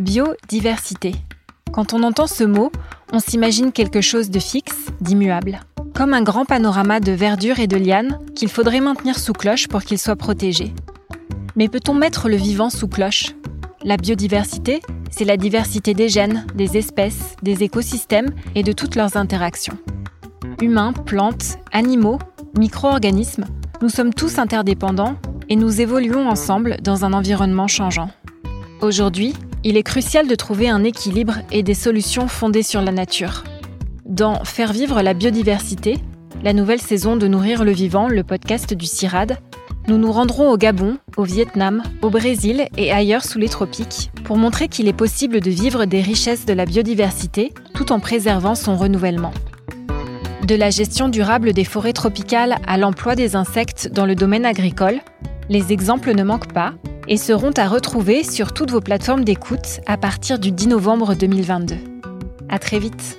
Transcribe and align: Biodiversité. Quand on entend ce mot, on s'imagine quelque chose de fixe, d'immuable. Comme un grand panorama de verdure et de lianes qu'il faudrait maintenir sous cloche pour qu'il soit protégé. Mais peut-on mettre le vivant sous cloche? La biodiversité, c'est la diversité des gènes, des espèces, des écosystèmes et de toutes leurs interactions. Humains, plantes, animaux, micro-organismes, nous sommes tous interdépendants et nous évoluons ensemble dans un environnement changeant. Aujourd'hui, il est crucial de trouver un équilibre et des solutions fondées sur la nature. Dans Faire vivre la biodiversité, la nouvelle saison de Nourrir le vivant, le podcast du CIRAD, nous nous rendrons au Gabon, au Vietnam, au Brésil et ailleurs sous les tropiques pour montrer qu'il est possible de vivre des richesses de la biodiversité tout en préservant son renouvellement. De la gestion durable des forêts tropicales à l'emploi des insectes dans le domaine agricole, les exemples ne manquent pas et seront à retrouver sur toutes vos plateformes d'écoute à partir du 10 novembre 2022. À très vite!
Biodiversité. 0.00 1.14
Quand 1.74 1.92
on 1.92 2.02
entend 2.02 2.26
ce 2.26 2.42
mot, 2.42 2.72
on 3.12 3.18
s'imagine 3.18 3.70
quelque 3.70 4.00
chose 4.00 4.30
de 4.30 4.38
fixe, 4.38 4.86
d'immuable. 5.02 5.60
Comme 5.94 6.14
un 6.14 6.22
grand 6.22 6.46
panorama 6.46 7.00
de 7.00 7.12
verdure 7.12 7.58
et 7.58 7.66
de 7.66 7.76
lianes 7.76 8.18
qu'il 8.34 8.48
faudrait 8.48 8.80
maintenir 8.80 9.18
sous 9.18 9.34
cloche 9.34 9.68
pour 9.68 9.82
qu'il 9.82 9.98
soit 9.98 10.16
protégé. 10.16 10.72
Mais 11.54 11.68
peut-on 11.68 11.92
mettre 11.92 12.30
le 12.30 12.36
vivant 12.36 12.70
sous 12.70 12.88
cloche? 12.88 13.34
La 13.84 13.98
biodiversité, 13.98 14.80
c'est 15.10 15.26
la 15.26 15.36
diversité 15.36 15.92
des 15.92 16.08
gènes, 16.08 16.46
des 16.54 16.78
espèces, 16.78 17.36
des 17.42 17.62
écosystèmes 17.62 18.30
et 18.54 18.62
de 18.62 18.72
toutes 18.72 18.96
leurs 18.96 19.18
interactions. 19.18 19.76
Humains, 20.62 20.94
plantes, 20.94 21.58
animaux, 21.72 22.18
micro-organismes, 22.58 23.44
nous 23.82 23.90
sommes 23.90 24.14
tous 24.14 24.38
interdépendants 24.38 25.16
et 25.50 25.56
nous 25.56 25.82
évoluons 25.82 26.26
ensemble 26.26 26.78
dans 26.82 27.04
un 27.04 27.12
environnement 27.12 27.68
changeant. 27.68 28.08
Aujourd'hui, 28.80 29.34
il 29.64 29.76
est 29.76 29.82
crucial 29.82 30.26
de 30.26 30.34
trouver 30.34 30.68
un 30.68 30.84
équilibre 30.84 31.34
et 31.50 31.62
des 31.62 31.74
solutions 31.74 32.28
fondées 32.28 32.62
sur 32.62 32.80
la 32.80 32.92
nature. 32.92 33.44
Dans 34.06 34.44
Faire 34.44 34.72
vivre 34.72 35.02
la 35.02 35.14
biodiversité, 35.14 35.98
la 36.42 36.52
nouvelle 36.52 36.80
saison 36.80 37.16
de 37.16 37.26
Nourrir 37.26 37.64
le 37.64 37.72
vivant, 37.72 38.08
le 38.08 38.24
podcast 38.24 38.72
du 38.72 38.86
CIRAD, 38.86 39.38
nous 39.88 39.98
nous 39.98 40.12
rendrons 40.12 40.50
au 40.50 40.56
Gabon, 40.56 40.98
au 41.16 41.24
Vietnam, 41.24 41.82
au 42.02 42.10
Brésil 42.10 42.68
et 42.76 42.92
ailleurs 42.92 43.24
sous 43.24 43.38
les 43.38 43.48
tropiques 43.48 44.10
pour 44.24 44.36
montrer 44.36 44.68
qu'il 44.68 44.88
est 44.88 44.94
possible 44.94 45.40
de 45.40 45.50
vivre 45.50 45.84
des 45.84 46.00
richesses 46.00 46.46
de 46.46 46.52
la 46.52 46.64
biodiversité 46.64 47.52
tout 47.74 47.92
en 47.92 48.00
préservant 48.00 48.54
son 48.54 48.76
renouvellement. 48.76 49.32
De 50.46 50.54
la 50.54 50.70
gestion 50.70 51.08
durable 51.08 51.52
des 51.52 51.64
forêts 51.64 51.92
tropicales 51.92 52.56
à 52.66 52.78
l'emploi 52.78 53.14
des 53.14 53.36
insectes 53.36 53.90
dans 53.92 54.06
le 54.06 54.14
domaine 54.14 54.46
agricole, 54.46 55.00
les 55.48 55.72
exemples 55.72 56.14
ne 56.14 56.22
manquent 56.22 56.52
pas 56.52 56.74
et 57.08 57.16
seront 57.16 57.52
à 57.56 57.68
retrouver 57.68 58.24
sur 58.24 58.52
toutes 58.52 58.70
vos 58.70 58.80
plateformes 58.80 59.24
d'écoute 59.24 59.80
à 59.86 59.96
partir 59.96 60.38
du 60.38 60.52
10 60.52 60.68
novembre 60.68 61.14
2022. 61.14 61.76
À 62.48 62.58
très 62.58 62.78
vite! 62.78 63.18